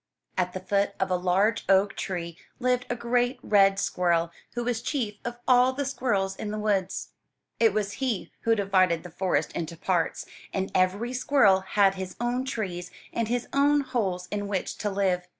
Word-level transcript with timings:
At 0.35 0.53
the 0.53 0.59
foot 0.59 0.95
of 0.99 1.11
a 1.11 1.15
large 1.15 1.63
oak 1.69 1.95
tree 1.95 2.35
lived 2.59 2.87
a 2.89 2.95
great 2.95 3.37
red 3.43 3.77
squirrel, 3.77 4.31
who 4.55 4.63
was 4.63 4.81
chief 4.81 5.19
of 5.23 5.37
all 5.47 5.73
the 5.73 5.85
squirrels 5.85 6.35
in 6.35 6.49
the 6.49 6.57
woods. 6.57 7.09
It 7.59 7.71
was 7.71 7.91
he 8.01 8.31
who 8.41 8.55
divided 8.55 9.03
the 9.03 9.11
forest 9.11 9.51
into 9.51 9.77
parts, 9.77 10.25
and 10.51 10.71
every 10.73 11.13
squirrel 11.13 11.59
had 11.59 11.93
his 11.93 12.15
own 12.19 12.45
trees 12.45 12.89
and 13.13 13.27
his 13.27 13.47
own 13.53 13.81
holes 13.81 14.27
in 14.31 14.47
which 14.47 14.79
to 14.79 14.89
live. 14.89 15.27